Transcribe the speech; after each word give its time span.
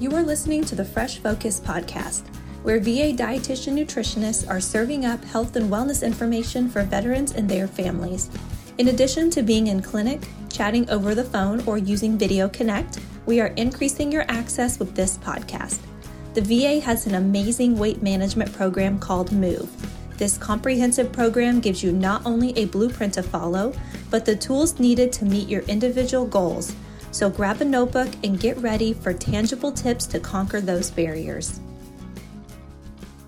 You 0.00 0.14
are 0.14 0.22
listening 0.22 0.64
to 0.66 0.76
the 0.76 0.84
Fresh 0.84 1.18
Focus 1.18 1.58
podcast, 1.58 2.22
where 2.62 2.78
VA 2.78 3.12
dietitian 3.12 3.74
nutritionists 3.74 4.48
are 4.48 4.60
serving 4.60 5.04
up 5.04 5.24
health 5.24 5.56
and 5.56 5.68
wellness 5.68 6.06
information 6.06 6.68
for 6.68 6.84
veterans 6.84 7.32
and 7.32 7.48
their 7.48 7.66
families. 7.66 8.30
In 8.78 8.86
addition 8.86 9.28
to 9.30 9.42
being 9.42 9.66
in 9.66 9.82
clinic, 9.82 10.28
chatting 10.50 10.88
over 10.88 11.16
the 11.16 11.24
phone, 11.24 11.66
or 11.66 11.78
using 11.78 12.16
Video 12.16 12.48
Connect, 12.48 13.00
we 13.26 13.40
are 13.40 13.48
increasing 13.56 14.12
your 14.12 14.24
access 14.28 14.78
with 14.78 14.94
this 14.94 15.18
podcast. 15.18 15.80
The 16.34 16.42
VA 16.42 16.78
has 16.78 17.08
an 17.08 17.16
amazing 17.16 17.76
weight 17.76 18.00
management 18.00 18.52
program 18.52 19.00
called 19.00 19.32
MOVE. 19.32 19.68
This 20.16 20.38
comprehensive 20.38 21.10
program 21.10 21.58
gives 21.58 21.82
you 21.82 21.90
not 21.90 22.24
only 22.24 22.56
a 22.56 22.66
blueprint 22.66 23.14
to 23.14 23.24
follow, 23.24 23.74
but 24.10 24.24
the 24.24 24.36
tools 24.36 24.78
needed 24.78 25.12
to 25.14 25.24
meet 25.24 25.48
your 25.48 25.62
individual 25.62 26.24
goals. 26.24 26.72
So 27.18 27.28
grab 27.28 27.60
a 27.60 27.64
notebook 27.64 28.10
and 28.22 28.38
get 28.38 28.56
ready 28.58 28.92
for 28.92 29.12
tangible 29.12 29.72
tips 29.72 30.06
to 30.06 30.20
conquer 30.20 30.60
those 30.60 30.92
barriers. 30.92 31.58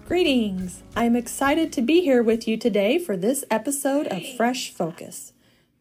Greetings! 0.06 0.84
I'm 0.94 1.16
excited 1.16 1.72
to 1.72 1.82
be 1.82 2.00
here 2.00 2.22
with 2.22 2.46
you 2.46 2.56
today 2.56 3.00
for 3.00 3.16
this 3.16 3.44
episode 3.50 4.06
of 4.06 4.22
Fresh 4.36 4.70
Focus. 4.70 5.32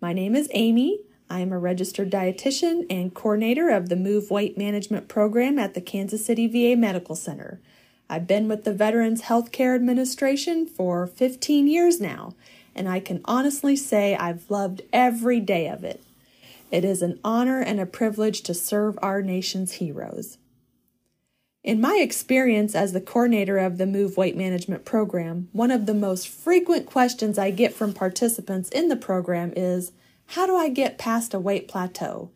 My 0.01 0.11
name 0.11 0.35
is 0.35 0.49
Aimee. 0.55 1.01
I 1.29 1.41
am 1.41 1.51
a 1.51 1.59
registered 1.59 2.09
dietitian 2.09 2.87
and 2.89 3.13
coordinator 3.13 3.69
of 3.69 3.89
the 3.89 3.95
Move 3.95 4.31
Weight 4.31 4.57
Management 4.57 5.07
Program 5.07 5.59
at 5.59 5.75
the 5.75 5.81
Kansas 5.81 6.25
City 6.25 6.47
VA 6.47 6.75
Medical 6.75 7.15
Center. 7.15 7.61
I've 8.09 8.25
been 8.25 8.47
with 8.47 8.63
the 8.63 8.73
Veterans 8.73 9.21
Healthcare 9.21 9.75
Administration 9.75 10.65
for 10.65 11.05
15 11.05 11.67
years 11.67 12.01
now, 12.01 12.33
and 12.73 12.89
I 12.89 13.01
can 13.01 13.21
honestly 13.25 13.75
say 13.75 14.15
I've 14.15 14.49
loved 14.49 14.81
every 14.91 15.39
day 15.39 15.67
of 15.67 15.83
it. 15.83 16.01
It 16.71 16.85
is 16.85 17.01
an 17.01 17.19
honor 17.23 17.59
and 17.59 17.79
a 17.79 17.85
privilege 17.85 18.41
to 18.41 18.53
serve 18.53 18.97
our 19.01 19.21
nation's 19.21 19.73
heroes. 19.73 20.37
In 21.63 21.81
my 21.81 21.99
experience 22.01 22.73
as 22.73 22.93
the 22.93 23.01
coordinator 23.01 23.57
of 23.57 23.77
the 23.77 23.85
Move 23.85 24.15
Weight 24.15 24.37
Management 24.37 24.85
Program, 24.85 25.49
one 25.51 25.71
of 25.71 25.87
the 25.87 25.93
most 25.93 26.27
frequent 26.27 26.85
questions 26.85 27.37
I 27.37 27.51
get 27.51 27.73
from 27.73 27.93
participants 27.93 28.69
in 28.69 28.87
the 28.87 28.95
program 28.95 29.51
is 29.55 29.91
how 30.27 30.45
do 30.45 30.55
I 30.55 30.69
get 30.69 30.97
past 30.97 31.33
a 31.33 31.39
weight 31.39 31.67
plateau? 31.67 32.31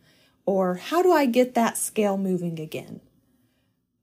Or 0.45 0.75
how 0.75 1.01
do 1.01 1.11
I 1.11 1.25
get 1.25 1.53
that 1.53 1.77
scale 1.77 2.17
moving 2.17 2.59
again? 2.59 2.99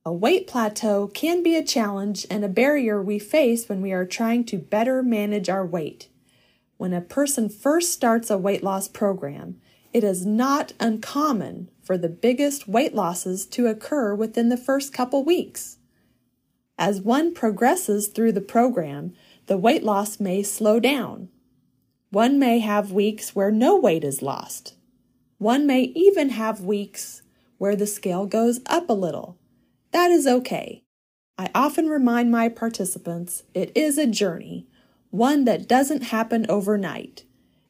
A 0.06 0.12
weight 0.12 0.46
plateau 0.46 1.08
can 1.08 1.42
be 1.42 1.56
a 1.56 1.64
challenge 1.64 2.26
and 2.30 2.42
a 2.42 2.48
barrier 2.48 3.02
we 3.02 3.18
face 3.18 3.68
when 3.68 3.82
we 3.82 3.92
are 3.92 4.06
trying 4.06 4.44
to 4.44 4.56
better 4.56 5.02
manage 5.02 5.50
our 5.50 5.66
weight. 5.66 6.08
When 6.78 6.94
a 6.94 7.02
person 7.02 7.50
first 7.50 7.92
starts 7.92 8.30
a 8.30 8.38
weight 8.38 8.64
loss 8.64 8.88
program, 8.88 9.60
it 9.92 10.04
is 10.04 10.24
not 10.24 10.72
uncommon 10.78 11.70
for 11.82 11.98
the 11.98 12.08
biggest 12.08 12.68
weight 12.68 12.94
losses 12.94 13.46
to 13.46 13.66
occur 13.66 14.14
within 14.14 14.48
the 14.48 14.56
first 14.56 14.92
couple 14.92 15.24
weeks. 15.24 15.78
As 16.78 17.00
one 17.00 17.34
progresses 17.34 18.08
through 18.08 18.32
the 18.32 18.40
program, 18.40 19.12
the 19.46 19.58
weight 19.58 19.82
loss 19.82 20.20
may 20.20 20.42
slow 20.42 20.80
down 20.80 21.28
one 22.10 22.40
may 22.40 22.58
have 22.58 22.90
weeks 22.90 23.36
where 23.36 23.52
no 23.52 23.76
weight 23.76 24.02
is 24.02 24.20
lost. 24.20 24.74
One 25.38 25.64
may 25.64 25.82
even 25.94 26.30
have 26.30 26.60
weeks 26.60 27.22
where 27.56 27.76
the 27.76 27.86
scale 27.86 28.26
goes 28.26 28.58
up 28.66 28.90
a 28.90 28.94
little. 28.94 29.38
That 29.92 30.10
is 30.10 30.26
okay. 30.26 30.82
I 31.38 31.50
often 31.54 31.88
remind 31.88 32.32
my 32.32 32.48
participants 32.48 33.44
it 33.54 33.70
is 33.76 33.96
a 33.96 34.08
journey, 34.08 34.66
one 35.10 35.44
that 35.44 35.68
doesn't 35.68 36.02
happen 36.04 36.46
overnight. 36.48 37.22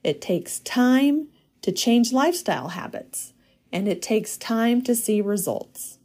It 0.03 0.23
takes 0.23 0.59
time 0.61 1.29
to 1.63 1.73
change 1.73 2.13
lifestyle 2.13 2.69
habits, 2.69 3.33
and 3.73 3.89
it 3.89 4.03
takes 4.03 4.37
time 4.37 4.83
to 4.83 4.95
see 4.95 5.21
results. 5.21 5.99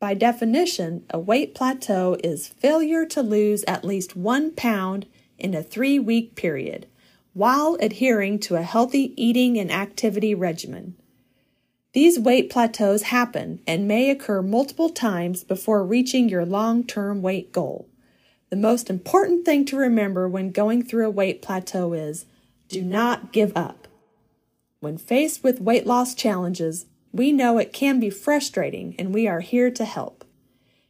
By 0.00 0.14
definition, 0.14 1.04
a 1.10 1.18
weight 1.18 1.54
plateau 1.54 2.16
is 2.22 2.48
failure 2.48 3.06
to 3.06 3.22
lose 3.22 3.64
at 3.66 3.84
least 3.84 4.16
one 4.16 4.50
pound 4.50 5.06
in 5.38 5.54
a 5.54 5.62
three 5.62 5.98
week 5.98 6.34
period 6.34 6.86
while 7.32 7.76
adhering 7.80 8.38
to 8.38 8.54
a 8.54 8.62
healthy 8.62 9.12
eating 9.16 9.58
and 9.58 9.70
activity 9.70 10.34
regimen. 10.34 10.94
These 11.92 12.18
weight 12.18 12.50
plateaus 12.50 13.02
happen 13.02 13.60
and 13.66 13.88
may 13.88 14.10
occur 14.10 14.42
multiple 14.42 14.90
times 14.90 15.44
before 15.44 15.84
reaching 15.84 16.28
your 16.28 16.44
long 16.44 16.84
term 16.84 17.22
weight 17.22 17.52
goal. 17.52 17.88
The 18.50 18.56
most 18.56 18.90
important 18.90 19.44
thing 19.44 19.64
to 19.66 19.76
remember 19.76 20.28
when 20.28 20.50
going 20.50 20.82
through 20.82 21.06
a 21.06 21.10
weight 21.10 21.40
plateau 21.42 21.92
is 21.92 22.26
do 22.68 22.82
not 22.82 23.32
give 23.32 23.52
up. 23.56 23.83
When 24.84 24.98
faced 24.98 25.42
with 25.42 25.62
weight 25.62 25.86
loss 25.86 26.14
challenges, 26.14 26.84
we 27.10 27.32
know 27.32 27.56
it 27.56 27.72
can 27.72 27.98
be 27.98 28.10
frustrating 28.10 28.94
and 28.98 29.14
we 29.14 29.26
are 29.26 29.40
here 29.40 29.70
to 29.70 29.84
help. 29.86 30.26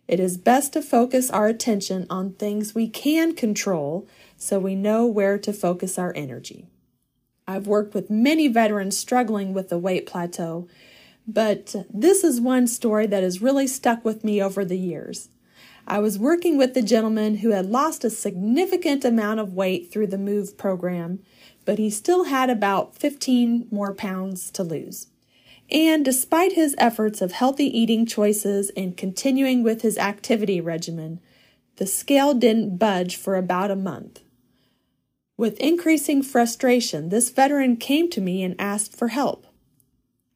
It 0.09 0.19
is 0.19 0.37
best 0.37 0.73
to 0.73 0.83
focus 0.83 1.31
our 1.31 1.47
attention 1.47 2.09
on 2.11 2.33
things 2.33 2.75
we 2.75 2.89
can 2.89 3.37
control 3.37 4.09
so 4.37 4.59
we 4.59 4.75
know 4.75 5.07
where 5.07 5.39
to 5.39 5.53
focus 5.53 5.97
our 5.97 6.13
energy. 6.17 6.67
I've 7.47 7.69
worked 7.69 7.95
with 7.95 8.11
many 8.11 8.49
veterans 8.49 8.99
struggling 8.99 9.55
with 9.55 9.69
the 9.69 9.79
weight 9.79 10.07
plateau, 10.07 10.67
but 11.25 11.77
this 11.89 12.25
is 12.25 12.41
one 12.41 12.67
story 12.67 13.07
that 13.07 13.23
has 13.23 13.41
really 13.41 13.69
stuck 13.69 14.05
with 14.05 14.25
me 14.25 14.43
over 14.43 14.65
the 14.65 14.77
years. 14.77 15.29
I 15.87 16.01
was 16.01 16.19
working 16.19 16.57
with 16.57 16.77
a 16.77 16.83
gentleman 16.83 17.37
who 17.37 17.51
had 17.51 17.67
lost 17.67 18.03
a 18.03 18.11
significant 18.11 19.05
amount 19.05 19.39
of 19.39 19.55
weight 19.55 19.93
through 19.93 20.09
the 20.09 20.19
MOVE 20.19 20.59
program, 20.59 21.21
but 21.65 21.79
he 21.79 21.91
still 21.91 22.25
had 22.25 22.51
about 22.51 22.97
15 22.97 23.69
more 23.71 23.95
pounds 23.95 24.51
to 24.53 24.63
lose. 24.63 25.09
And 25.71 26.05
despite 26.05 26.53
his 26.53 26.75
efforts 26.79 27.23
of 27.23 27.33
healthy 27.33 27.67
eating 27.67 28.07
choices 28.07 28.71
and 28.77 28.97
continuing 28.97 29.63
with 29.63 29.83
his 29.83 29.97
activity 29.99 30.61
regimen, 30.61 31.21
the 31.77 31.87
scale 31.87 32.35
didn't 32.35 32.77
budge 32.77 33.17
for 33.17 33.37
about 33.37 33.71
a 33.71 33.77
month. 33.77 34.21
With 35.37 35.59
increasing 35.59 36.23
frustration, 36.23 37.09
this 37.09 37.31
veteran 37.31 37.77
came 37.77 38.09
to 38.11 38.21
me 38.21 38.45
and 38.45 38.55
asked 38.59 38.97
for 38.97 39.09
help. 39.09 39.47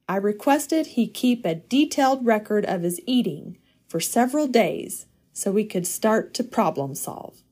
I 0.09 0.17
requested 0.17 0.89
he 0.89 1.07
keep 1.07 1.45
a 1.45 1.55
detailed 1.55 2.27
record 2.27 2.65
of 2.65 2.83
his 2.83 3.01
eating 3.07 3.59
for 3.87 4.01
several 4.01 4.49
days 4.49 5.07
so 5.33 5.53
we 5.53 5.65
could 5.65 5.87
start 5.87 6.35
to 6.35 6.43
problem 6.43 6.95
solve. 6.95 7.43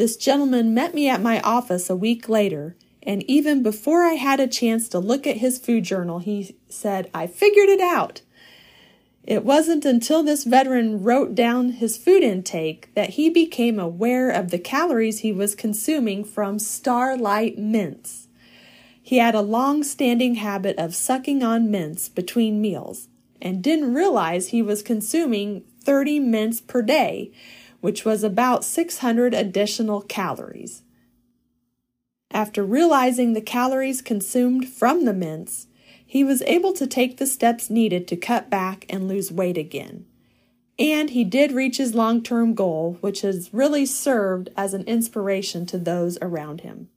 This 0.00 0.16
gentleman 0.16 0.72
met 0.72 0.94
me 0.94 1.10
at 1.10 1.20
my 1.20 1.42
office 1.42 1.90
a 1.90 1.94
week 1.94 2.26
later, 2.26 2.74
and 3.02 3.22
even 3.24 3.62
before 3.62 4.02
I 4.02 4.14
had 4.14 4.40
a 4.40 4.46
chance 4.46 4.88
to 4.88 4.98
look 4.98 5.26
at 5.26 5.36
his 5.36 5.58
food 5.58 5.84
journal, 5.84 6.20
he 6.20 6.56
said, 6.70 7.10
I 7.12 7.26
figured 7.26 7.68
it 7.68 7.82
out. 7.82 8.22
It 9.24 9.44
wasn't 9.44 9.84
until 9.84 10.22
this 10.22 10.44
veteran 10.44 11.02
wrote 11.02 11.34
down 11.34 11.72
his 11.72 11.98
food 11.98 12.22
intake 12.22 12.88
that 12.94 13.10
he 13.10 13.28
became 13.28 13.78
aware 13.78 14.30
of 14.30 14.50
the 14.50 14.58
calories 14.58 15.18
he 15.18 15.32
was 15.32 15.54
consuming 15.54 16.24
from 16.24 16.58
Starlight 16.58 17.58
mints. 17.58 18.28
He 19.02 19.18
had 19.18 19.34
a 19.34 19.42
long 19.42 19.84
standing 19.84 20.36
habit 20.36 20.78
of 20.78 20.94
sucking 20.94 21.42
on 21.42 21.70
mints 21.70 22.08
between 22.08 22.62
meals 22.62 23.08
and 23.42 23.62
didn't 23.62 23.92
realize 23.92 24.48
he 24.48 24.62
was 24.62 24.82
consuming 24.82 25.62
30 25.82 26.20
mints 26.20 26.58
per 26.58 26.80
day, 26.80 27.32
which 27.80 28.04
was 28.04 28.22
about 28.22 28.64
600 28.64 29.34
additional 29.34 30.02
calories. 30.02 30.82
After 32.30 32.62
realizing 32.62 33.32
the 33.32 33.40
calories 33.40 34.02
consumed 34.02 34.68
from 34.68 35.04
the 35.04 35.12
mints, 35.12 35.66
he 36.06 36.22
was 36.22 36.42
able 36.42 36.72
to 36.74 36.86
take 36.86 37.16
the 37.16 37.26
steps 37.26 37.70
needed 37.70 38.06
to 38.08 38.16
cut 38.16 38.50
back 38.50 38.84
and 38.88 39.08
lose 39.08 39.32
weight 39.32 39.58
again. 39.58 40.06
And 40.78 41.10
he 41.10 41.24
did 41.24 41.52
reach 41.52 41.76
his 41.76 41.94
long 41.94 42.22
term 42.22 42.54
goal, 42.54 42.96
which 43.00 43.20
has 43.20 43.52
really 43.52 43.84
served 43.84 44.48
as 44.56 44.72
an 44.72 44.84
inspiration 44.84 45.66
to 45.66 45.78
those 45.78 46.18
around 46.22 46.62
him. 46.62 46.88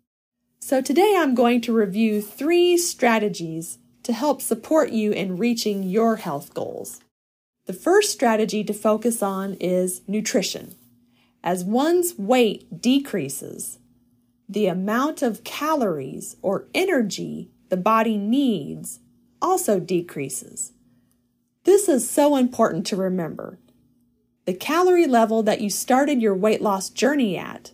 So, 0.61 0.81
today 0.81 1.15
I'm 1.17 1.35
going 1.35 1.59
to 1.61 1.73
review 1.73 2.21
three 2.21 2.77
strategies 2.77 3.79
to 4.03 4.13
help 4.13 4.41
support 4.41 4.91
you 4.91 5.11
in 5.11 5.37
reaching 5.37 5.83
your 5.83 6.15
health 6.17 6.53
goals. 6.53 7.01
The 7.65 7.73
first 7.73 8.11
strategy 8.11 8.63
to 8.65 8.73
focus 8.73 9.23
on 9.23 9.53
is 9.53 10.01
nutrition. 10.07 10.75
As 11.43 11.63
one's 11.63 12.15
weight 12.17 12.81
decreases, 12.81 13.79
the 14.49 14.67
amount 14.67 15.21
of 15.21 15.43
calories 15.43 16.35
or 16.41 16.67
energy 16.73 17.51
the 17.69 17.77
body 17.77 18.17
needs 18.17 18.99
also 19.41 19.79
decreases. 19.79 20.73
This 21.63 21.87
is 21.87 22.09
so 22.09 22.35
important 22.35 22.85
to 22.87 22.95
remember. 22.95 23.57
The 24.45 24.53
calorie 24.53 25.07
level 25.07 25.41
that 25.43 25.61
you 25.61 25.69
started 25.69 26.21
your 26.21 26.35
weight 26.35 26.61
loss 26.61 26.89
journey 26.89 27.37
at 27.37 27.71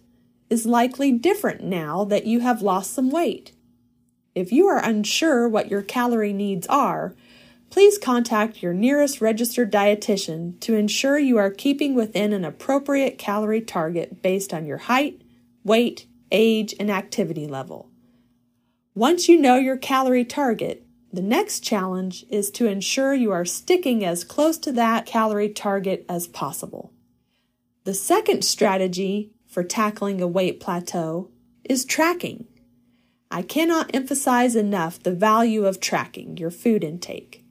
is 0.50 0.66
likely 0.66 1.12
different 1.12 1.64
now 1.64 2.06
that 2.06 2.26
you 2.26 2.42
have 2.42 2.62
lost 2.62 2.94
some 2.94 3.10
weight. 3.10 3.54
If 4.36 4.52
you 4.52 4.68
are 4.68 4.84
unsure 4.84 5.50
what 5.50 5.70
your 5.70 5.82
calorie 5.82 6.32
needs 6.32 6.68
are, 6.68 7.16
please 7.70 7.98
contact 7.98 8.64
your 8.64 8.74
nearest 8.74 9.22
registered 9.22 9.72
dietitian 9.72 10.60
to 10.60 10.76
ensure 10.76 11.18
you 11.20 11.38
are 11.38 11.52
keeping 11.52 11.96
within 11.96 12.34
an 12.34 12.44
appropriate 12.44 13.18
calorie 13.18 13.62
target 13.62 14.22
based 14.22 14.54
on 14.54 14.66
your 14.66 14.78
height, 14.78 15.22
weight, 15.64 16.08
age, 16.32 16.74
and 16.80 16.90
activity 16.90 17.48
level. 17.48 17.90
Once 18.96 19.30
you 19.30 19.40
know 19.40 19.56
your 19.56 19.78
calorie 19.78 20.26
target, 20.26 20.86
The 21.12 21.22
next 21.22 21.62
challenge 21.62 22.24
is 22.30 22.52
to 22.52 22.68
ensure 22.68 23.14
you 23.16 23.32
are 23.32 23.46
sticking 23.46 24.06
as 24.06 24.24
close 24.24 24.58
to 24.60 24.72
that 24.74 25.08
calorie 25.08 25.50
target 25.50 26.06
as 26.08 26.28
possible. 26.28 26.94
The 27.84 27.96
second 27.96 28.44
strategy 28.44 29.32
for 29.48 29.64
tackling 29.64 30.22
a 30.22 30.28
weight 30.28 30.60
plateau 30.60 31.30
is 31.64 31.84
tracking. 31.84 32.46
I 33.32 33.42
cannot 33.42 33.94
emphasize 33.94 34.56
enough 34.56 35.02
the 35.02 35.14
value 35.14 35.66
of 35.66 35.80
tracking 35.80 36.38
your 36.38 36.52
food 36.52 36.84
intake. 36.84 37.44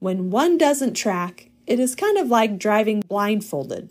When 0.00 0.30
one 0.30 0.58
doesn't 0.58 0.94
track, 0.94 1.50
it 1.66 1.80
is 1.80 1.94
kind 1.94 2.18
of 2.18 2.28
like 2.28 2.58
driving 2.58 3.00
blindfolded. 3.00 3.90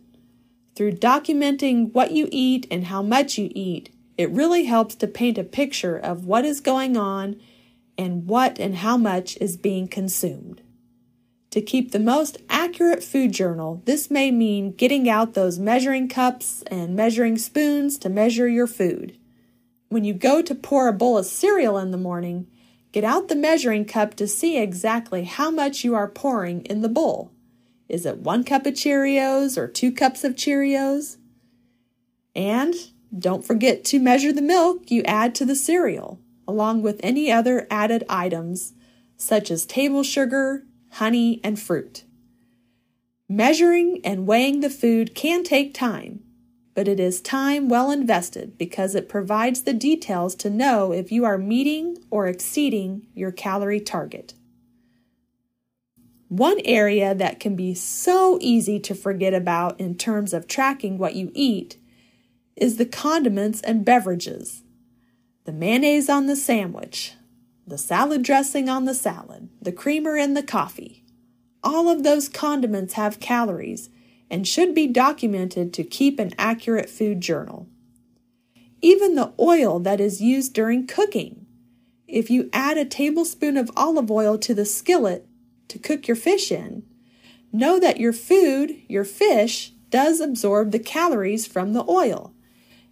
Through 0.76 0.94
documenting 0.94 1.92
what 1.94 2.12
you 2.12 2.30
eat 2.32 2.66
and 2.72 2.86
how 2.86 3.02
much 3.02 3.38
you 3.38 3.52
eat, 3.54 3.90
it 4.18 4.32
really 4.32 4.66
helps 4.66 4.96
to 4.96 5.08
paint 5.08 5.38
a 5.38 5.44
picture 5.44 5.98
of 5.98 6.26
what 6.26 6.46
is 6.46 6.62
going 6.62 6.96
on 6.96 7.40
and 7.98 8.28
what 8.28 8.58
and 8.60 8.78
how 8.78 8.96
much 8.96 9.38
is 9.42 9.58
being 9.58 9.88
consumed. 9.88 10.62
To 11.52 11.62
keep 11.62 11.92
the 11.92 12.00
most 12.00 12.38
accurate 12.50 13.04
food 13.04 13.32
journal, 13.32 13.82
this 13.86 14.12
may 14.12 14.32
mean 14.32 14.74
getting 14.74 15.10
out 15.10 15.34
those 15.34 15.60
measuring 15.60 16.08
cups 16.08 16.64
and 16.68 16.96
measuring 16.96 17.38
spoons 17.38 17.98
to 18.00 18.10
measure 18.10 18.48
your 18.48 18.68
food. 18.68 19.18
When 19.90 20.04
you 20.04 20.14
go 20.14 20.42
to 20.42 20.56
pour 20.56 20.88
a 20.88 20.94
bowl 20.94 21.18
of 21.18 21.26
cereal 21.26 21.78
in 21.78 21.92
the 21.92 21.98
morning, 21.98 22.48
get 22.98 23.04
out 23.04 23.28
the 23.28 23.36
measuring 23.36 23.86
cup 23.86 24.16
to 24.16 24.28
see 24.28 24.58
exactly 24.58 25.24
how 25.24 25.52
much 25.52 25.84
you 25.84 25.94
are 25.94 26.10
pouring 26.10 26.66
in 26.66 26.82
the 26.82 26.90
bowl. 26.90 27.32
Is 27.88 28.08
it 28.08 28.18
one 28.18 28.44
cup 28.44 28.66
of 28.66 28.74
Cheerios 28.74 29.56
or 29.56 29.68
two 29.68 29.92
cups 29.92 30.24
of 30.24 30.34
Cheerios? 30.34 31.18
And 32.36 32.74
don't 33.16 33.46
forget 33.46 33.86
to 33.86 34.00
measure 34.00 34.34
the 34.34 34.42
milk 34.42 34.90
you 34.90 35.04
add 35.04 35.36
to 35.36 35.46
the 35.46 35.54
cereal, 35.54 36.20
along 36.48 36.82
with 36.82 37.00
any 37.04 37.32
other 37.32 37.68
added 37.70 38.04
items 38.10 38.74
such 39.16 39.52
as 39.52 39.68
table 39.68 40.02
sugar, 40.02 40.66
honey, 40.94 41.40
and 41.44 41.60
fruit. 41.60 42.04
Measuring 43.30 44.02
and 44.04 44.26
weighing 44.26 44.62
the 44.62 44.72
food 44.72 45.14
can 45.14 45.44
take 45.44 45.72
time, 45.72 46.24
but 46.78 46.88
it 46.88 47.00
is 47.00 47.22
time 47.22 47.68
well 47.68 47.90
invested 47.90 48.56
because 48.56 48.94
it 48.94 49.10
provides 49.10 49.64
the 49.64 49.74
details 49.74 50.36
to 50.36 50.48
know 50.48 50.92
if 50.92 51.12
you 51.12 51.26
are 51.26 51.36
meeting 51.36 51.98
or 52.12 52.28
exceeding 52.28 53.08
your 53.16 53.32
calorie 53.32 53.80
target. 53.80 54.36
One 56.28 56.60
area 56.64 57.16
that 57.16 57.40
can 57.40 57.56
be 57.56 57.74
so 57.74 58.38
easy 58.42 58.80
to 58.82 58.94
forget 58.94 59.34
about 59.34 59.80
in 59.80 59.96
terms 59.96 60.34
of 60.34 60.48
tracking 60.48 61.00
what 61.00 61.16
you 61.16 61.32
eat 61.34 61.78
is 62.56 62.78
the 62.78 62.86
condiments 62.86 63.60
and 63.62 63.84
beverages. 63.84 64.62
The 65.46 65.54
mayonnaise 65.54 66.10
on 66.10 66.28
the 66.28 66.36
sandwich, 66.36 67.16
the 67.66 67.80
salad 67.80 68.22
dressing 68.22 68.70
on 68.70 68.86
the 68.86 68.94
salad, 68.94 69.50
the 69.60 69.72
creamer 69.72 70.16
in 70.16 70.36
the 70.36 70.44
coffee. 70.44 71.04
All 71.64 71.90
of 71.90 72.04
those 72.04 72.30
condiments 72.30 72.94
have 72.94 73.20
calories 73.20 73.90
and 74.30 74.48
should 74.48 74.76
be 74.76 74.88
documented 74.88 75.74
to 75.74 75.84
keep 75.84 76.20
an 76.20 76.34
accurate 76.38 76.90
food 76.90 77.22
journal. 77.22 77.68
Even 78.82 79.16
the 79.16 79.34
oil 79.40 79.80
that 79.80 80.00
is 80.00 80.22
used 80.22 80.54
during 80.54 80.86
cooking. 80.86 81.46
If 82.08 82.30
you 82.30 82.50
add 82.54 82.78
a 82.78 82.86
tablespoon 82.86 83.58
of 83.58 83.72
olive 83.76 84.12
oil 84.12 84.38
to 84.40 84.54
the 84.54 84.66
skillet 84.66 85.28
to 85.68 85.80
cook 85.80 86.08
your 86.08 86.16
fish 86.16 86.52
in, 86.52 86.84
know 87.52 87.80
that 87.80 88.00
your 88.00 88.14
food, 88.14 88.82
your 88.88 89.04
fish, 89.04 89.74
does 89.90 90.20
absorb 90.20 90.72
the 90.72 90.80
calories 90.80 91.48
from 91.48 91.74
the 91.74 91.86
oil. 91.90 92.34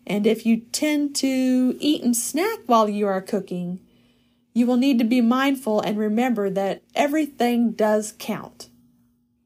And 0.07 0.27
if 0.27 0.45
you 0.45 0.57
tend 0.57 1.15
to 1.17 1.77
eat 1.79 2.03
and 2.03 2.15
snack 2.15 2.59
while 2.65 2.87
you 2.87 3.07
are 3.07 3.21
cooking, 3.21 3.79
you 4.53 4.65
will 4.65 4.77
need 4.77 4.97
to 4.99 5.03
be 5.03 5.21
mindful 5.21 5.81
and 5.81 5.97
remember 5.97 6.49
that 6.49 6.81
everything 6.93 7.71
does 7.71 8.13
count. 8.17 8.69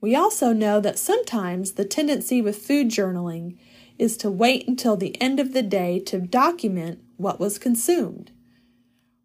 We 0.02 0.16
also 0.16 0.54
know 0.54 0.80
that 0.80 0.98
sometimes 0.98 1.74
the 1.74 1.84
tendency 1.84 2.42
with 2.42 2.66
food 2.66 2.88
journaling 2.88 3.58
is 3.98 4.16
to 4.18 4.32
wait 4.32 4.66
until 4.68 4.96
the 4.96 5.20
end 5.22 5.40
of 5.40 5.54
the 5.54 5.62
day 5.62 6.00
to 6.00 6.20
document 6.20 7.00
what 7.18 7.40
was 7.40 7.60
consumed. 7.60 8.32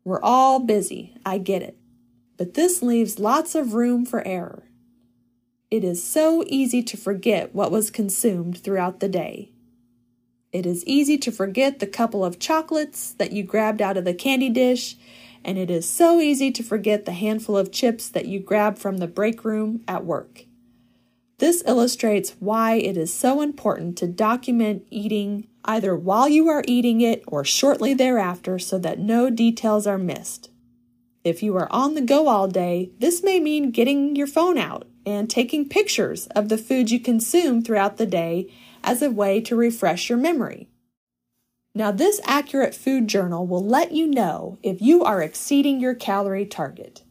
We're 0.03 0.21
all 0.21 0.59
busy, 0.59 1.17
I 1.25 1.39
get 1.39 1.63
it, 1.63 1.79
but 2.37 2.55
this 2.55 2.83
leaves 2.83 3.21
lots 3.21 3.55
of 3.55 3.75
room 3.75 4.05
for 4.05 4.27
error. 4.27 4.65
It 5.71 5.85
is 5.85 6.03
so 6.03 6.45
easy 6.49 6.83
to 6.83 6.97
forget 6.97 7.55
what 7.55 7.71
was 7.71 7.91
consumed 7.91 8.59
throughout 8.59 8.99
the 8.99 9.09
day. 9.09 9.53
It 10.53 10.67
is 10.67 10.85
easy 10.87 11.19
to 11.19 11.33
forget 11.33 11.79
the 11.79 11.87
couple 11.87 12.25
of 12.25 12.39
chocolates 12.39 13.13
that 13.13 13.33
you 13.33 13.45
grabbed 13.45 13.81
out 13.81 13.97
of 13.97 14.05
the 14.05 14.15
candy 14.15 14.51
dish, 14.51 14.97
and 15.45 15.57
it 15.57 15.71
is 15.71 15.89
so 15.89 16.21
easy 16.21 16.51
to 16.51 16.63
forget 16.63 17.05
the 17.05 17.13
handful 17.13 17.57
of 17.57 17.73
chips 17.73 18.09
that 18.09 18.27
you 18.27 18.41
grabbed 18.41 18.79
from 18.79 18.99
the 18.99 19.07
break 19.07 19.45
room 19.45 19.83
at 19.87 20.05
work. 20.05 20.47
This 21.39 21.63
illustrates 21.67 22.37
why 22.39 22.75
it 22.75 22.97
is 22.97 23.13
so 23.13 23.41
important 23.41 23.99
to 23.99 24.07
document 24.07 24.87
eating 24.91 25.49
either 25.65 25.97
while 25.97 26.29
you 26.29 26.49
are 26.49 26.63
eating 26.67 27.01
it 27.01 27.25
or 27.27 27.45
shortly 27.45 27.95
thereafter 27.95 28.59
so 28.59 28.79
that 28.79 28.99
no 28.99 29.31
details 29.31 29.87
are 29.87 29.99
missed. 29.99 30.51
If 31.25 31.43
you 31.43 31.57
are 31.57 31.73
on 31.73 31.95
the 31.95 32.03
go 32.03 32.29
all 32.29 32.49
day, 32.49 32.93
this 32.99 33.23
may 33.23 33.41
mean 33.41 33.71
getting 33.71 34.15
your 34.15 34.27
phone 34.27 34.59
out 34.59 34.87
and 35.07 35.29
taking 35.29 35.69
pictures 35.69 36.27
of 36.29 36.49
the 36.49 36.59
food 36.59 36.91
you 36.91 37.01
consume 37.01 37.63
throughout 37.63 37.97
the 37.97 38.07
day 38.07 38.53
as 38.83 39.03
a 39.03 39.11
way 39.11 39.41
to 39.41 39.57
refresh 39.57 40.09
your 40.09 40.19
memory. 40.19 40.69
Now, 41.75 41.91
this 41.91 42.21
accurate 42.25 42.75
food 42.75 43.09
journal 43.09 43.47
will 43.47 43.65
let 43.65 43.93
you 43.93 44.07
know 44.07 44.59
if 44.63 44.81
you 44.81 45.03
are 45.03 45.23
exceeding 45.23 45.81
your 45.81 45.95
calorie 45.95 46.47
target. 46.47 47.03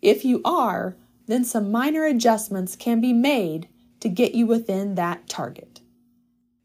If 0.00 0.24
you 0.24 0.40
are, 0.44 0.96
then 1.26 1.44
some 1.44 1.70
minor 1.70 2.04
adjustments 2.04 2.76
can 2.76 3.00
be 3.00 3.12
made 3.12 3.68
to 4.00 4.08
get 4.08 4.34
you 4.34 4.46
within 4.46 4.94
that 4.94 5.28
target. 5.28 5.80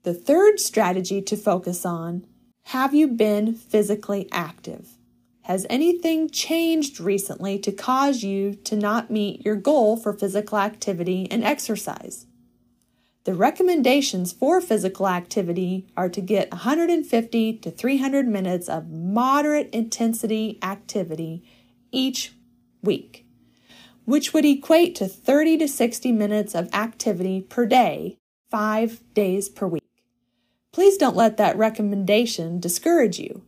The 0.04 0.14
third 0.14 0.60
strategy 0.60 1.22
to 1.22 1.38
focus 1.38 1.86
on 1.86 2.26
have 2.66 2.94
you 2.94 3.08
been 3.08 3.54
physically 3.54 4.30
active? 4.32 4.98
Has 5.44 5.66
anything 5.70 6.30
changed 6.30 7.00
recently 7.00 7.58
to 7.60 7.72
cause 7.72 8.24
you 8.24 8.54
to 8.64 8.76
not 8.76 9.10
meet 9.10 9.44
your 9.44 9.56
goal 9.56 9.98
for 9.98 10.14
physical 10.14 10.58
activity 10.58 11.28
and 11.30 11.44
exercise? 11.44 12.28
The 13.24 13.34
recommendations 13.34 14.32
for 14.32 14.62
physical 14.62 15.08
activity 15.08 15.88
are 15.96 16.10
to 16.10 16.22
get 16.22 16.52
150 16.52 17.54
to 17.58 17.72
300 17.72 18.28
minutes 18.28 18.70
of 18.70 18.90
moderate 18.90 19.70
intensity 19.72 20.58
activity 20.64 21.44
each 21.92 22.34
week, 22.82 23.21
which 24.06 24.34
would 24.34 24.46
equate 24.46 24.96
to 24.96 25.08
30 25.08 25.58
to 25.60 25.68
60 25.68 26.12
minutes 26.12 26.56
of 26.56 26.74
activity 26.74 27.42
per 27.42 27.66
day, 27.66 28.18
five 28.50 29.02
days 29.14 29.50
per 29.50 29.68
week. 29.68 29.84
Please 30.72 30.98
don't 30.98 31.16
let 31.16 31.38
that 31.38 31.58
recommendation 31.58 32.60
discourage 32.60 33.20
you. 33.20 33.44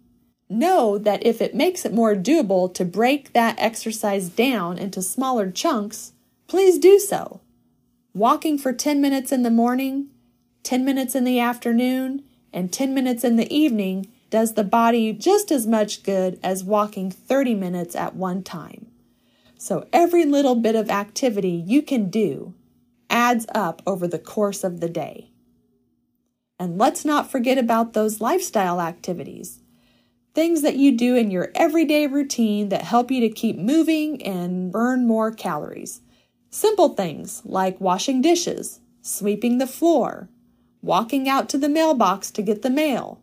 Know 0.49 0.97
that 0.97 1.25
if 1.25 1.41
it 1.41 1.55
makes 1.55 1.85
it 1.85 1.93
more 1.93 2.15
doable 2.15 2.73
to 2.73 2.85
break 2.85 3.33
that 3.33 3.57
exercise 3.57 4.29
down 4.29 4.77
into 4.77 5.01
smaller 5.01 5.49
chunks, 5.49 6.11
please 6.47 6.77
do 6.77 6.99
so. 6.99 7.41
Walking 8.13 8.57
for 8.57 8.73
10 8.73 9.01
minutes 9.01 9.31
in 9.31 9.43
the 9.43 9.49
morning, 9.49 10.09
10 10.63 10.85
minutes 10.85 11.15
in 11.15 11.23
the 11.23 11.39
afternoon, 11.39 12.23
and 12.51 12.71
10 12.71 12.93
minutes 12.93 13.23
in 13.23 13.37
the 13.37 13.51
evening 13.51 14.07
does 14.29 14.53
the 14.53 14.63
body 14.63 15.13
just 15.13 15.51
as 15.51 15.65
much 15.65 16.03
good 16.03 16.39
as 16.43 16.63
walking 16.63 17.09
30 17.09 17.55
minutes 17.55 17.95
at 17.95 18.15
one 18.15 18.43
time. 18.43 18.82
So 19.63 19.87
every 19.93 20.25
little 20.25 20.55
bit 20.55 20.75
of 20.75 20.89
activity 20.89 21.63
you 21.65 21.81
can 21.83 22.09
do 22.09 22.53
adds 23.09 23.45
up 23.55 23.81
over 23.87 24.09
the 24.09 24.19
course 24.19 24.61
of 24.61 24.81
the 24.81 24.89
day. 24.89 25.31
And 26.59 26.77
let's 26.77 27.05
not 27.05 27.31
forget 27.31 27.57
about 27.57 27.93
those 27.93 28.19
lifestyle 28.19 28.81
activities. 28.81 29.61
Things 30.35 30.63
that 30.63 30.75
you 30.75 30.91
do 30.91 31.15
in 31.15 31.31
your 31.31 31.49
everyday 31.55 32.07
routine 32.07 32.67
that 32.69 32.81
help 32.81 33.09
you 33.09 33.21
to 33.21 33.29
keep 33.29 33.57
moving 33.57 34.21
and 34.21 34.69
burn 34.69 35.07
more 35.07 35.31
calories. 35.31 36.01
Simple 36.49 36.89
things 36.89 37.41
like 37.45 37.79
washing 37.79 38.21
dishes, 38.21 38.81
sweeping 39.01 39.59
the 39.59 39.65
floor, 39.65 40.27
walking 40.81 41.29
out 41.29 41.47
to 41.47 41.57
the 41.57 41.69
mailbox 41.69 42.31
to 42.31 42.41
get 42.41 42.63
the 42.63 42.69
mail. 42.69 43.21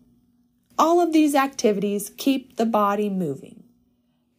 All 0.79 1.03
of 1.03 1.13
these 1.13 1.35
activities 1.35 2.13
keep 2.17 2.57
the 2.57 2.65
body 2.65 3.11
moving. 3.11 3.60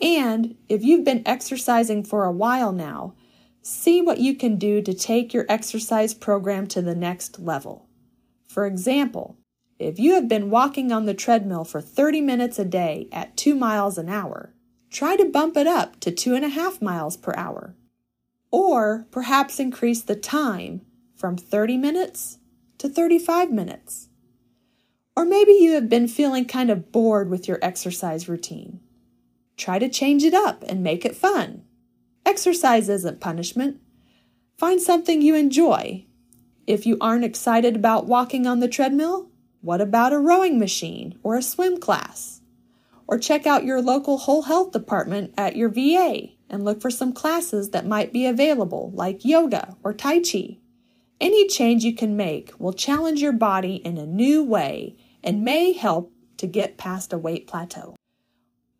And 0.02 0.56
if 0.68 0.84
you've 0.84 1.04
been 1.06 1.22
exercising 1.26 2.04
for 2.04 2.26
a 2.26 2.32
while 2.32 2.72
now, 2.72 3.14
see 3.62 4.02
what 4.02 4.18
you 4.18 4.36
can 4.36 4.58
do 4.58 4.82
to 4.82 4.94
take 4.94 5.34
your 5.34 5.46
exercise 5.48 6.14
program 6.14 6.66
to 6.68 6.82
the 6.82 6.96
next 6.96 7.40
level. 7.40 7.88
For 8.48 8.66
example, 8.66 9.38
if 9.78 10.00
you 10.00 10.14
have 10.16 10.28
been 10.28 10.50
walking 10.50 10.92
on 10.92 11.06
the 11.06 11.14
treadmill 11.14 11.64
for 11.64 11.82
30 11.82 12.22
minutes 12.22 12.60
a 12.60 12.66
day 12.66 13.08
at 13.12 13.38
2 13.38 13.56
miles 13.56 13.98
an 13.98 14.10
hour, 14.10 14.54
try 14.90 15.16
to 15.16 15.26
bump 15.26 15.56
it 15.58 15.68
up 15.68 16.00
to 16.02 16.12
2.5 16.12 16.82
miles 16.82 17.18
per 17.18 17.34
hour. 17.38 17.76
Or 18.52 19.08
perhaps 19.12 19.60
increase 19.60 20.02
the 20.02 20.16
time 20.16 20.82
from 21.16 21.38
30 21.38 21.78
minutes 21.78 22.40
to 22.80 22.90
35 22.90 23.52
minutes. 23.52 24.10
Or 25.16 25.26
maybe 25.26 25.54
you 25.54 25.74
have 25.74 25.90
been 25.90 26.08
feeling 26.08 26.46
kind 26.46 26.70
of 26.70 26.92
bored 26.92 27.30
with 27.30 27.48
your 27.48 27.60
exercise 27.62 28.28
routine. 28.28 28.82
Try 29.62 29.78
to 29.78 29.90
change 29.90 30.24
it 30.24 30.34
up 30.34 30.64
and 30.68 30.82
make 30.82 31.06
it 31.06 31.16
fun. 31.16 31.62
Exercise 32.26 32.90
isn't 32.90 33.20
punishment. 33.20 33.80
Find 34.58 34.82
something 34.82 35.22
you 35.22 35.36
enjoy. 35.36 36.08
If 36.66 36.88
you 36.88 36.98
aren't 37.00 37.26
excited 37.26 37.76
about 37.76 38.08
walking 38.08 38.48
on 38.48 38.60
the 38.60 38.68
treadmill, 38.68 39.30
what 39.62 39.80
about 39.80 40.14
a 40.14 40.18
rowing 40.18 40.58
machine 40.58 41.20
or 41.22 41.36
a 41.36 41.44
swim 41.44 41.80
class? 41.80 42.42
Or 43.06 43.20
check 43.20 43.46
out 43.46 43.64
your 43.64 43.84
local 43.84 44.18
whole 44.18 44.42
health 44.42 44.72
department 44.72 45.32
at 45.38 45.56
your 45.56 45.70
VA 45.70 46.30
and 46.50 46.66
look 46.66 46.82
for 46.82 46.90
some 46.90 47.14
classes 47.14 47.70
that 47.70 47.86
might 47.86 48.12
be 48.12 48.26
available, 48.26 48.90
like 48.96 49.24
yoga 49.24 49.78
or 49.84 49.94
Tai 49.94 50.22
Chi. 50.22 50.58
Any 51.20 51.48
change 51.48 51.84
you 51.84 51.94
can 51.94 52.18
make 52.18 52.52
will 52.58 52.74
challenge 52.74 53.22
your 53.22 53.32
body 53.32 53.76
in 53.76 54.00
a 54.00 54.08
new 54.08 54.44
way 54.44 54.96
and 55.24 55.44
may 55.44 55.74
help 55.74 56.12
to 56.38 56.48
get 56.48 56.80
past 56.80 57.14
a 57.14 57.20
weight 57.20 57.46
plateau. 57.46 57.96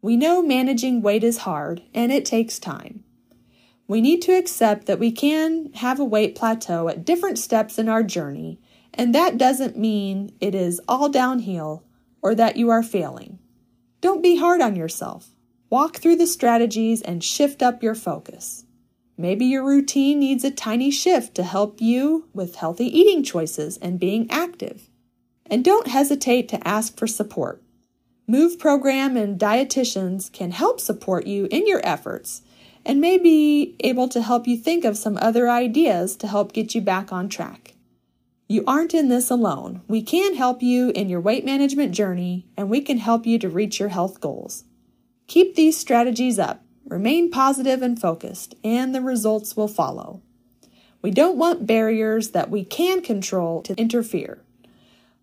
We 0.02 0.18
know 0.18 0.42
managing 0.42 1.02
weight 1.02 1.24
is 1.24 1.40
hard 1.40 1.84
and 1.94 2.12
it 2.12 2.26
takes 2.26 2.58
time. 2.58 3.04
We 3.88 4.02
need 4.02 4.22
to 4.24 4.32
accept 4.32 4.86
that 4.88 5.00
we 5.00 5.12
can 5.12 5.72
have 5.74 6.00
a 6.00 6.06
weight 6.06 6.36
plateau 6.36 6.88
at 6.88 7.06
different 7.06 7.38
steps 7.38 7.78
in 7.78 7.90
our 7.90 8.04
journey, 8.04 8.60
and 8.94 9.14
that 9.14 9.38
doesn't 9.38 9.78
mean 9.78 10.34
it 10.40 10.56
is 10.56 10.82
all 10.88 11.10
downhill 11.10 11.84
or 12.22 12.34
that 12.36 12.56
you 12.56 12.70
are 12.70 12.84
failing. 12.84 13.38
Don't 14.00 14.24
be 14.24 14.38
hard 14.38 14.62
on 14.62 14.76
yourself. 14.76 15.32
Walk 15.70 15.98
through 15.98 16.16
the 16.16 16.26
strategies 16.26 17.02
and 17.02 17.24
shift 17.24 17.62
up 17.62 17.84
your 17.84 17.96
focus. 17.96 18.66
Maybe 19.18 19.46
your 19.46 19.64
routine 19.64 20.20
needs 20.20 20.44
a 20.44 20.52
tiny 20.52 20.90
shift 20.90 21.36
to 21.36 21.44
help 21.44 21.80
you 21.80 22.28
with 22.34 22.56
healthy 22.56 22.86
eating 22.86 23.24
choices 23.24 23.78
and 23.78 24.00
being 24.00 24.30
active. 24.32 24.90
And 25.46 25.64
don't 25.64 25.88
hesitate 25.88 26.50
to 26.50 26.68
ask 26.68 26.98
for 26.98 27.08
support. 27.08 27.62
Move 28.32 28.58
program 28.58 29.18
and 29.18 29.38
dietitians 29.38 30.32
can 30.32 30.52
help 30.52 30.80
support 30.80 31.28
you 31.28 31.50
in 31.52 31.68
your 31.68 31.82
efforts 31.84 32.44
and 32.86 33.02
may 33.02 33.18
be 33.18 33.76
able 33.82 34.08
to 34.08 34.22
help 34.22 34.48
you 34.48 34.56
think 34.56 34.86
of 34.86 34.98
some 34.98 35.18
other 35.18 35.50
ideas 35.50 36.16
to 36.16 36.28
help 36.28 36.54
get 36.54 36.74
you 36.74 36.80
back 36.80 37.12
on 37.12 37.28
track. 37.28 37.74
You 38.48 38.64
aren't 38.66 38.94
in 38.94 39.10
this 39.10 39.30
alone. 39.30 39.82
We 39.90 40.02
can 40.02 40.36
help 40.36 40.62
you 40.62 40.92
in 40.92 41.10
your 41.10 41.20
weight 41.20 41.44
management 41.44 41.94
journey 41.94 42.48
and 42.56 42.70
we 42.70 42.80
can 42.80 43.00
help 43.00 43.26
you 43.26 43.38
to 43.40 43.50
reach 43.50 43.82
your 43.82 43.90
health 43.90 44.22
goals. 44.22 44.64
Keep 45.28 45.56
these 45.56 45.78
strategies 45.78 46.40
up 46.40 46.64
Remain 46.86 47.32
positive 47.32 47.82
and 47.82 48.00
focused, 48.00 48.56
and 48.64 48.94
the 48.94 49.02
results 49.02 49.56
will 49.56 49.68
follow. 49.68 50.22
We 51.02 51.12
don't 51.12 51.38
want 51.38 51.68
barriers 51.68 52.32
that 52.32 52.50
we 52.50 52.66
can 52.66 53.02
control 53.02 53.62
to 53.64 53.76
interfere. 53.76 54.42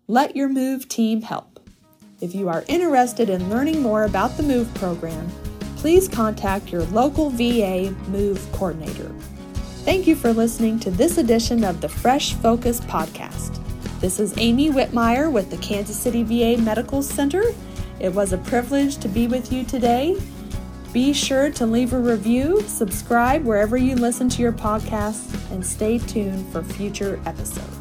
Let 0.07 0.35
your 0.35 0.49
MOVE 0.49 0.87
team 0.87 1.21
help. 1.21 1.48
If 2.21 2.35
you 2.35 2.49
are 2.49 2.65
interested 2.67 3.29
in 3.29 3.49
learning 3.49 3.81
more 3.81 4.03
about 4.03 4.35
the 4.35 4.43
MOVE 4.43 4.73
program, 4.75 5.29
please 5.77 6.07
contact 6.07 6.71
your 6.71 6.83
local 6.85 7.29
VA 7.29 7.95
MOVE 8.07 8.51
coordinator. 8.51 9.09
Thank 9.85 10.05
you 10.05 10.15
for 10.15 10.33
listening 10.33 10.79
to 10.81 10.91
this 10.91 11.17
edition 11.17 11.63
of 11.63 11.81
the 11.81 11.89
Fresh 11.89 12.33
Focus 12.33 12.81
podcast. 12.81 13.59
This 14.01 14.19
is 14.19 14.37
Aimee 14.37 14.69
Wittmaier 14.69 15.31
with 15.31 15.49
the 15.49 15.57
Kansas 15.57 15.97
City 15.97 16.23
VA 16.23 16.61
Medical 16.61 17.01
Center. 17.01 17.43
It 17.99 18.13
was 18.13 18.33
a 18.33 18.37
privilege 18.37 18.97
to 18.97 19.07
be 19.07 19.27
with 19.27 19.51
you 19.51 19.63
today 19.63 20.17
be 20.91 21.13
sure 21.13 21.51
to 21.51 21.67
leave 21.67 21.93
a 21.93 21.99
review, 21.99 22.61
subscribe 22.61 23.45
wherever 23.45 23.77
you 23.77 23.95
listen 23.95 24.27
to 24.29 24.41
your 24.41 24.51
podcasts, 24.51 25.35
and 25.51 25.63
stay 25.63 25.99
tuned 25.99 26.51
for 26.51 26.63
future 26.63 27.21
episodes. 27.27 27.78